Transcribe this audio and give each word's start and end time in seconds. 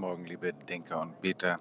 Morgen, 0.00 0.24
liebe 0.24 0.54
Denker 0.54 1.02
und 1.02 1.20
Beter. 1.20 1.58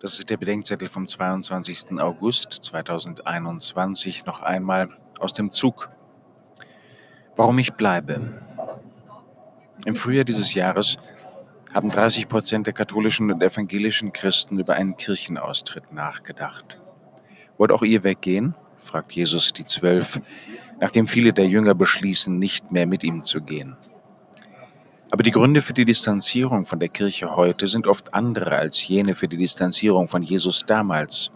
Das 0.00 0.18
ist 0.18 0.28
der 0.28 0.36
Bedenkzettel 0.36 0.86
vom 0.86 1.06
22. 1.06 1.98
August 1.98 2.52
2021 2.52 4.26
noch 4.26 4.42
einmal 4.42 4.90
aus 5.18 5.32
dem 5.32 5.50
Zug. 5.50 5.88
Warum 7.36 7.58
ich 7.58 7.72
bleibe. 7.72 8.42
Im 9.86 9.96
Frühjahr 9.96 10.26
dieses 10.26 10.52
Jahres 10.52 10.98
haben 11.72 11.88
30 11.88 12.28
Prozent 12.28 12.66
der 12.66 12.74
katholischen 12.74 13.32
und 13.32 13.42
evangelischen 13.42 14.12
Christen 14.12 14.58
über 14.58 14.74
einen 14.74 14.98
Kirchenaustritt 14.98 15.90
nachgedacht. 15.90 16.78
Wollt 17.56 17.72
auch 17.72 17.82
ihr 17.82 18.04
weggehen? 18.04 18.54
fragt 18.76 19.12
Jesus 19.12 19.54
die 19.54 19.64
Zwölf, 19.64 20.20
nachdem 20.80 21.08
viele 21.08 21.32
der 21.32 21.46
Jünger 21.46 21.74
beschließen, 21.74 22.38
nicht 22.38 22.72
mehr 22.72 22.86
mit 22.86 23.04
ihm 23.04 23.22
zu 23.22 23.40
gehen. 23.40 23.78
Aber 25.10 25.22
die 25.22 25.30
Gründe 25.30 25.62
für 25.62 25.72
die 25.72 25.86
Distanzierung 25.86 26.66
von 26.66 26.80
der 26.80 26.90
Kirche 26.90 27.34
heute 27.34 27.66
sind 27.66 27.86
oft 27.86 28.12
andere 28.12 28.52
als 28.52 28.86
jene 28.86 29.14
für 29.14 29.26
die 29.26 29.38
Distanzierung 29.38 30.06
von 30.06 30.22
Jesus 30.22 30.66
damals. 30.66 31.30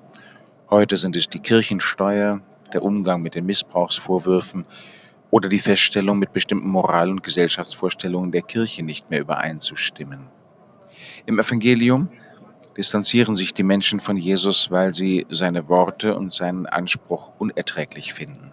Heute 0.69 0.99
sind 0.99 1.17
es 1.17 1.29
die 1.29 1.39
Kirchensteuer, 1.39 2.43
der 2.75 2.83
Umgang 2.83 3.23
mit 3.23 3.35
den 3.35 3.47
Missbrauchsvorwürfen 3.47 4.67
oder 5.31 5.49
die 5.49 5.59
Feststellung, 5.59 6.19
mit 6.19 6.35
bestimmten 6.35 6.69
Moral- 6.69 7.11
und 7.11 7.23
Gesellschaftsvorstellungen 7.23 8.31
der 8.31 8.43
Kirche 8.43 8.83
nicht 8.83 9.09
mehr 9.09 9.21
übereinzustimmen. 9.21 10.29
Im 11.25 11.39
Evangelium 11.39 12.11
distanzieren 12.77 13.37
sich 13.37 13.55
die 13.55 13.63
Menschen 13.63 14.01
von 14.01 14.19
Jesus, 14.19 14.71
weil 14.71 14.93
sie 14.93 15.27
seine 15.31 15.69
Worte 15.69 16.15
und 16.15 16.33
seinen 16.33 16.67
Anspruch 16.67 17.33
unerträglich 17.39 18.13
finden. 18.13 18.53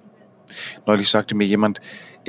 Neulich 0.85 1.09
sagte 1.09 1.35
mir 1.35 1.45
jemand, 1.45 1.79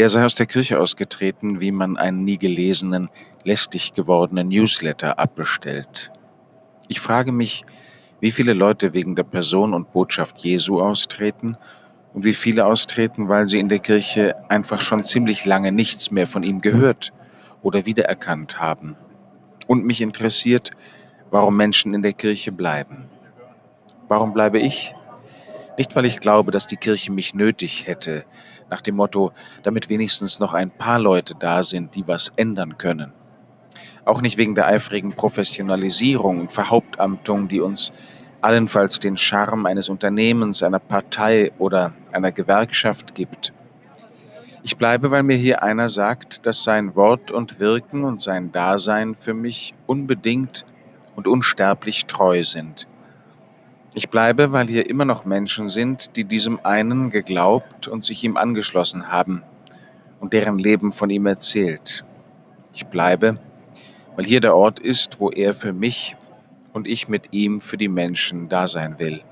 er 0.01 0.09
sei 0.09 0.25
aus 0.25 0.35
der 0.35 0.47
Kirche 0.47 0.81
ausgetreten, 0.81 1.61
wie 1.61 1.73
man 1.73 1.97
einen 1.97 2.25
nie 2.25 2.39
gelesenen, 2.39 3.11
lästig 3.45 3.93
gewordenen 3.93 4.49
Newsletter 4.49 5.19
abbestellt. 5.19 6.11
Ich 6.89 7.01
frage 7.01 7.33
mich, 7.33 7.65
wie 8.21 8.31
viele 8.31 8.53
Leute 8.53 8.95
wegen 8.95 9.15
der 9.15 9.25
Person 9.25 9.75
und 9.75 9.93
Botschaft 9.93 10.39
Jesu 10.39 10.81
austreten 10.81 11.57
und 12.15 12.25
wie 12.25 12.35
viele 12.35 12.67
austreten, 12.67 13.29
weil 13.29 13.47
sie 13.47 13.59
in 13.59 13.69
der 13.69 13.79
Kirche 13.79 14.35
einfach 14.51 14.81
schon 14.81 15.03
ziemlich 15.03 15.47
lange 15.47 15.73
nichts 15.73 16.11
mehr 16.11 16.27
von 16.27 16.43
ihm 16.43 16.61
gehört 16.61 17.13
oder 17.63 17.87
wiedererkannt 17.87 18.59
haben. 18.59 18.97
Und 19.67 19.85
mich 19.85 20.01
interessiert, 20.01 20.71
warum 21.31 21.57
Menschen 21.57 21.95
in 21.95 22.03
der 22.03 22.13
Kirche 22.13 22.53
bleiben. 22.53 23.09
Warum 24.09 24.33
bleibe 24.33 24.59
ich? 24.59 24.95
Nicht, 25.79 25.95
weil 25.95 26.05
ich 26.05 26.21
glaube, 26.21 26.51
dass 26.51 26.67
die 26.67 26.77
Kirche 26.77 27.13
mich 27.13 27.35
nötig 27.35 27.87
hätte, 27.87 28.25
nach 28.71 28.81
dem 28.81 28.97
Motto, 28.97 29.33
damit 29.63 29.89
wenigstens 29.89 30.41
noch 30.41 30.55
ein 30.55 30.71
paar 30.71 30.99
Leute 30.99 31.35
da 31.39 31.63
sind, 31.63 31.95
die 31.95 32.07
was 32.07 32.33
ändern 32.37 32.79
können. 32.79 33.13
Auch 34.05 34.23
nicht 34.23 34.39
wegen 34.39 34.55
der 34.55 34.67
eifrigen 34.67 35.13
Professionalisierung 35.13 36.41
und 36.41 36.53
Verhauptamtung, 36.53 37.49
die 37.49 37.61
uns 37.61 37.93
allenfalls 38.41 38.99
den 38.99 39.17
Charme 39.17 39.67
eines 39.67 39.89
Unternehmens, 39.89 40.63
einer 40.63 40.79
Partei 40.79 41.53
oder 41.59 41.93
einer 42.13 42.33
Gewerkschaft 42.33 43.15
gibt. 43.15 43.53
Ich 44.63 44.77
bleibe, 44.77 45.11
weil 45.11 45.23
mir 45.23 45.37
hier 45.37 45.63
einer 45.63 45.89
sagt, 45.89 46.47
dass 46.47 46.65
sein 46.65 46.95
Wort 46.95 47.31
und 47.31 47.61
Wirken 47.61 48.05
und 48.05 48.21
sein 48.21 48.53
Dasein 48.53 49.15
für 49.15 49.35
mich 49.35 49.75
unbedingt 49.87 50.65
und 51.17 51.27
unsterblich 51.27 52.07
treu 52.07 52.45
sind 52.45 52.87
ich 53.95 54.09
bleibe, 54.09 54.53
weil 54.53 54.69
hier 54.69 54.89
immer 54.89 55.05
noch 55.05 55.25
Menschen 55.25 55.69
sind, 55.69 56.17
die 56.17 56.25
diesem 56.25 56.61
einen 56.65 57.11
geglaubt 57.11 57.89
und 57.89 58.05
sich 58.05 58.23
ihm 58.23 58.37
angeschlossen 58.37 59.11
haben 59.11 59.43
und 60.21 60.33
deren 60.33 60.59
Leben 60.59 60.93
von 60.93 61.11
ihm 61.11 61.27
erzählt. 61.27 62.05
Ich 62.73 62.87
bleibe, 62.87 63.37
weil 64.17 64.25
hier 64.25 64.41
der 64.41 64.55
Ort 64.55 64.79
ist, 64.79 65.19
wo 65.19 65.31
er 65.31 65.55
für 65.55 65.73
mich 65.73 66.17
und 66.73 66.87
ich 66.87 67.09
mit 67.09 67.33
ihm 67.33 67.61
für 67.61 67.77
die 67.77 67.89
Menschen 67.89 68.49
da 68.49 68.67
sein 68.67 68.99
will. 68.99 69.23